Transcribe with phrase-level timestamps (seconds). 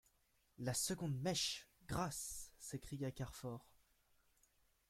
[0.57, 1.69] La seconde mèche!
[1.87, 2.51] Grâce!
[2.57, 3.69] s'écria Carfor.